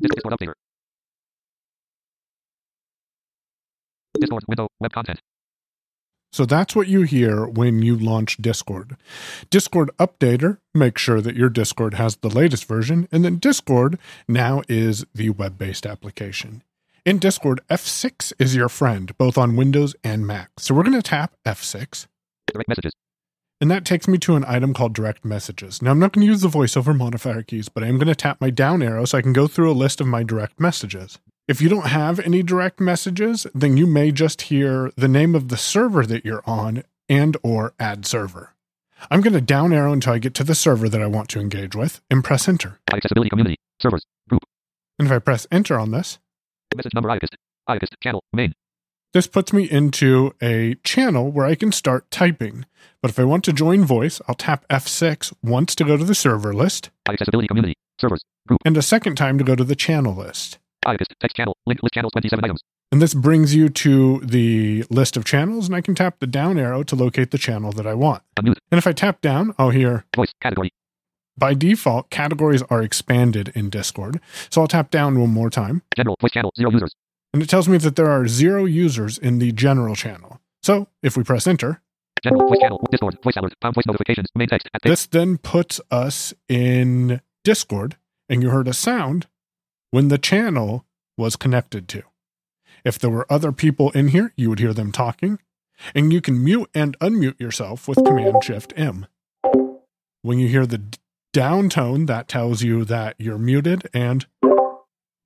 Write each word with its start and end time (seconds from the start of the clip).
Discord 0.00 0.34
updater. 0.38 0.52
Discord 4.18 4.44
window 4.48 4.68
web 4.80 4.92
content. 4.92 5.20
So 6.32 6.44
that's 6.46 6.76
what 6.76 6.86
you 6.86 7.02
hear 7.02 7.44
when 7.44 7.82
you 7.82 7.96
launch 7.96 8.36
Discord. 8.36 8.96
Discord 9.50 9.90
Updater 9.98 10.58
makes 10.72 11.02
sure 11.02 11.20
that 11.20 11.34
your 11.34 11.48
Discord 11.48 11.94
has 11.94 12.16
the 12.16 12.28
latest 12.28 12.66
version, 12.66 13.08
and 13.10 13.24
then 13.24 13.36
Discord 13.38 13.98
now 14.28 14.62
is 14.68 15.04
the 15.12 15.30
web 15.30 15.58
based 15.58 15.86
application. 15.86 16.62
In 17.04 17.18
Discord, 17.18 17.60
F6 17.68 18.32
is 18.38 18.54
your 18.54 18.68
friend, 18.68 19.16
both 19.18 19.36
on 19.36 19.56
Windows 19.56 19.96
and 20.04 20.26
Mac. 20.26 20.50
So 20.58 20.74
we're 20.74 20.84
going 20.84 20.92
to 20.92 21.02
tap 21.02 21.34
F6, 21.44 22.06
Direct 22.46 22.68
messages. 22.68 22.92
And 23.60 23.70
that 23.70 23.84
takes 23.84 24.08
me 24.08 24.18
to 24.18 24.36
an 24.36 24.44
item 24.46 24.72
called 24.72 24.94
Direct 24.94 25.24
Messages. 25.24 25.82
Now, 25.82 25.90
I'm 25.90 25.98
not 25.98 26.12
going 26.12 26.26
to 26.26 26.30
use 26.30 26.40
the 26.40 26.48
voiceover 26.48 26.96
modifier 26.96 27.42
keys, 27.42 27.68
but 27.68 27.82
I 27.84 27.88
am 27.88 27.96
going 27.96 28.08
to 28.08 28.14
tap 28.14 28.40
my 28.40 28.50
down 28.50 28.82
arrow 28.82 29.04
so 29.04 29.18
I 29.18 29.22
can 29.22 29.32
go 29.32 29.46
through 29.46 29.70
a 29.70 29.72
list 29.72 30.00
of 30.00 30.06
my 30.06 30.22
direct 30.22 30.58
messages. 30.58 31.18
If 31.46 31.60
you 31.60 31.68
don't 31.68 31.86
have 31.86 32.20
any 32.20 32.42
direct 32.42 32.80
messages, 32.80 33.46
then 33.54 33.76
you 33.76 33.86
may 33.86 34.12
just 34.12 34.42
hear 34.42 34.92
the 34.96 35.08
name 35.08 35.34
of 35.34 35.48
the 35.48 35.56
server 35.56 36.06
that 36.06 36.24
you're 36.24 36.42
on 36.46 36.84
and 37.08 37.36
or 37.42 37.74
add 37.78 38.06
server. 38.06 38.54
I'm 39.10 39.20
going 39.20 39.32
to 39.32 39.40
down 39.40 39.72
arrow 39.72 39.92
until 39.92 40.12
I 40.12 40.18
get 40.18 40.34
to 40.34 40.44
the 40.44 40.54
server 40.54 40.88
that 40.88 41.02
I 41.02 41.06
want 41.06 41.28
to 41.30 41.40
engage 41.40 41.74
with 41.74 42.00
and 42.10 42.22
press 42.22 42.48
enter. 42.48 42.78
Accessibility 42.92 43.30
community. 43.30 43.56
Servers. 43.80 44.04
Group. 44.28 44.42
And 44.98 45.06
if 45.08 45.12
I 45.12 45.18
press 45.18 45.46
enter 45.50 45.78
on 45.78 45.90
this, 45.90 46.18
Message 46.76 46.94
number 46.94 47.08
IACUST. 47.08 47.34
IACUST 47.68 47.94
channel. 48.00 48.22
Main. 48.32 48.52
This 49.12 49.26
puts 49.26 49.52
me 49.52 49.64
into 49.70 50.34
a 50.40 50.74
channel 50.84 51.30
where 51.30 51.46
I 51.46 51.54
can 51.54 51.72
start 51.72 52.10
typing. 52.10 52.64
But 53.02 53.10
if 53.10 53.18
I 53.18 53.24
want 53.24 53.44
to 53.44 53.52
join 53.52 53.84
voice, 53.84 54.20
I'll 54.28 54.34
tap 54.34 54.66
F6 54.68 55.32
once 55.42 55.74
to 55.76 55.84
go 55.84 55.96
to 55.96 56.04
the 56.04 56.14
server 56.14 56.52
list 56.52 56.90
Accessibility 57.08 57.48
community. 57.48 57.74
Servers. 58.00 58.22
Group. 58.46 58.60
and 58.64 58.76
a 58.76 58.82
second 58.82 59.16
time 59.16 59.38
to 59.38 59.44
go 59.44 59.54
to 59.54 59.64
the 59.64 59.74
channel 59.76 60.14
list. 60.14 60.58
IACUST 60.86 61.06
text 61.20 61.36
channel. 61.36 61.56
Link 61.66 61.82
list 61.82 61.94
channels 61.94 62.12
27 62.12 62.44
items. 62.44 62.60
And 62.92 63.00
this 63.00 63.14
brings 63.14 63.54
you 63.54 63.68
to 63.68 64.18
the 64.20 64.84
list 64.90 65.16
of 65.16 65.24
channels, 65.24 65.66
and 65.66 65.76
I 65.76 65.80
can 65.80 65.94
tap 65.94 66.18
the 66.18 66.26
down 66.26 66.58
arrow 66.58 66.82
to 66.84 66.96
locate 66.96 67.30
the 67.30 67.38
channel 67.38 67.70
that 67.72 67.86
I 67.86 67.94
want. 67.94 68.22
Unmute. 68.36 68.56
And 68.72 68.78
if 68.78 68.86
I 68.86 68.92
tap 68.92 69.20
down, 69.20 69.50
oh, 69.58 69.64
I'll 69.64 69.70
hear 69.70 70.04
Voice. 70.16 70.32
Category. 70.40 70.72
by 71.36 71.54
default, 71.54 72.10
categories 72.10 72.62
are 72.70 72.82
expanded 72.82 73.52
in 73.54 73.70
Discord. 73.70 74.20
So 74.50 74.62
I'll 74.62 74.68
tap 74.68 74.90
down 74.90 75.20
one 75.20 75.30
more 75.30 75.50
time, 75.50 75.82
General. 75.96 76.16
Voice 76.20 76.32
channel. 76.32 76.50
Zero 76.56 76.70
users. 76.70 76.92
And 77.32 77.42
it 77.42 77.48
tells 77.48 77.68
me 77.68 77.78
that 77.78 77.96
there 77.96 78.10
are 78.10 78.26
zero 78.26 78.64
users 78.64 79.18
in 79.18 79.38
the 79.38 79.52
general 79.52 79.94
channel. 79.94 80.40
So 80.62 80.88
if 81.02 81.16
we 81.16 81.24
press 81.24 81.46
enter, 81.46 81.80
General. 82.22 82.48
Voice 82.48 82.58
channel. 82.60 82.86
Discord. 82.90 83.18
Voice 83.22 83.36
alert. 83.36 83.60
Pound 83.60 83.74
voice 83.74 83.86
notifications. 83.86 84.28
Main 84.34 84.48
text. 84.48 84.68
Text. 84.72 84.84
this 84.84 85.06
then 85.06 85.38
puts 85.38 85.80
us 85.90 86.34
in 86.48 87.20
Discord, 87.44 87.96
and 88.28 88.42
you 88.42 88.50
heard 88.50 88.68
a 88.68 88.74
sound 88.74 89.26
when 89.90 90.08
the 90.08 90.18
channel 90.18 90.84
was 91.16 91.36
connected 91.36 91.88
to. 91.88 92.02
If 92.84 92.98
there 92.98 93.10
were 93.10 93.30
other 93.30 93.52
people 93.52 93.90
in 93.90 94.08
here, 94.08 94.32
you 94.36 94.48
would 94.50 94.58
hear 94.58 94.72
them 94.72 94.92
talking, 94.92 95.38
and 95.94 96.12
you 96.12 96.20
can 96.20 96.42
mute 96.42 96.70
and 96.74 96.98
unmute 97.00 97.40
yourself 97.40 97.88
with 97.88 98.04
Command 98.04 98.42
Shift 98.42 98.72
M. 98.76 99.06
When 100.22 100.38
you 100.38 100.48
hear 100.48 100.66
the 100.66 100.82
down 101.32 101.68
tone, 101.68 102.06
that 102.06 102.28
tells 102.28 102.62
you 102.62 102.84
that 102.86 103.16
you're 103.18 103.38
muted 103.38 103.88
and 103.94 104.26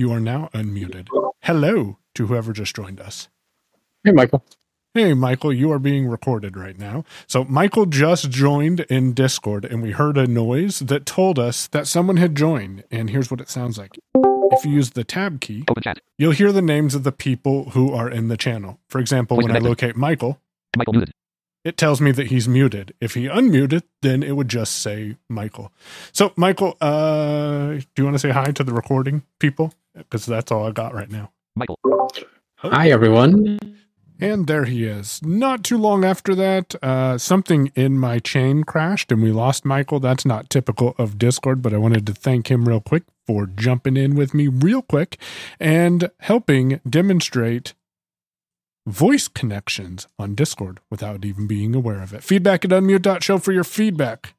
you 0.00 0.10
are 0.12 0.18
now 0.20 0.48
unmuted. 0.54 1.08
Hello 1.42 1.98
to 2.14 2.26
whoever 2.26 2.52
just 2.54 2.74
joined 2.74 3.00
us. 3.00 3.28
Hey, 4.02 4.12
Michael. 4.12 4.42
Hey, 4.94 5.12
Michael, 5.12 5.52
you 5.52 5.70
are 5.70 5.78
being 5.78 6.06
recorded 6.06 6.56
right 6.56 6.76
now. 6.78 7.04
So, 7.26 7.44
Michael 7.44 7.84
just 7.86 8.30
joined 8.30 8.80
in 8.88 9.12
Discord, 9.12 9.64
and 9.66 9.82
we 9.82 9.92
heard 9.92 10.16
a 10.16 10.26
noise 10.26 10.80
that 10.80 11.04
told 11.06 11.38
us 11.38 11.68
that 11.68 11.86
someone 11.86 12.16
had 12.16 12.34
joined. 12.34 12.82
And 12.90 13.10
here's 13.10 13.30
what 13.30 13.40
it 13.42 13.50
sounds 13.50 13.76
like. 13.76 13.98
If 14.52 14.64
you 14.64 14.72
use 14.72 14.90
the 14.90 15.04
tab 15.04 15.40
key, 15.40 15.64
Open 15.68 15.82
chat. 15.82 16.00
you'll 16.18 16.32
hear 16.32 16.50
the 16.50 16.62
names 16.62 16.94
of 16.94 17.04
the 17.04 17.12
people 17.12 17.70
who 17.70 17.92
are 17.92 18.10
in 18.10 18.28
the 18.28 18.36
channel. 18.38 18.80
For 18.88 18.98
example, 19.00 19.36
Voice 19.36 19.44
when 19.44 19.54
I 19.56 19.60
locate 19.60 19.96
Michael, 19.96 20.40
Michael 20.76 20.94
muted. 20.94 21.14
it 21.62 21.76
tells 21.76 22.00
me 22.00 22.10
that 22.12 22.28
he's 22.28 22.48
muted. 22.48 22.92
If 23.00 23.14
he 23.14 23.26
unmuted, 23.26 23.82
then 24.02 24.24
it 24.24 24.32
would 24.34 24.48
just 24.48 24.78
say 24.82 25.18
Michael. 25.28 25.70
So, 26.10 26.32
Michael, 26.36 26.76
uh, 26.80 27.74
do 27.74 27.84
you 27.98 28.04
want 28.04 28.14
to 28.14 28.18
say 28.18 28.30
hi 28.30 28.46
to 28.50 28.64
the 28.64 28.72
recording 28.72 29.22
people? 29.38 29.72
Because 29.94 30.26
that's 30.26 30.52
all 30.52 30.66
I 30.66 30.70
got 30.72 30.94
right 30.94 31.10
now. 31.10 31.32
Michael. 31.56 31.78
Hi, 32.56 32.90
everyone. 32.90 33.58
And 34.20 34.46
there 34.46 34.66
he 34.66 34.84
is. 34.84 35.20
Not 35.22 35.64
too 35.64 35.78
long 35.78 36.04
after 36.04 36.34
that, 36.34 36.74
uh, 36.82 37.16
something 37.16 37.72
in 37.74 37.98
my 37.98 38.18
chain 38.18 38.64
crashed 38.64 39.10
and 39.10 39.22
we 39.22 39.32
lost 39.32 39.64
Michael. 39.64 39.98
That's 39.98 40.26
not 40.26 40.50
typical 40.50 40.94
of 40.98 41.16
Discord, 41.16 41.62
but 41.62 41.72
I 41.72 41.78
wanted 41.78 42.06
to 42.06 42.12
thank 42.12 42.50
him 42.50 42.68
real 42.68 42.82
quick 42.82 43.04
for 43.26 43.46
jumping 43.46 43.96
in 43.96 44.14
with 44.14 44.34
me 44.34 44.46
real 44.46 44.82
quick 44.82 45.18
and 45.58 46.10
helping 46.20 46.80
demonstrate 46.88 47.72
voice 48.86 49.26
connections 49.26 50.06
on 50.18 50.34
Discord 50.34 50.80
without 50.90 51.24
even 51.24 51.46
being 51.46 51.74
aware 51.74 52.02
of 52.02 52.12
it. 52.12 52.22
Feedback 52.22 52.64
at 52.64 52.70
unmute.show 52.72 53.38
for 53.38 53.52
your 53.52 53.64
feedback. 53.64 54.34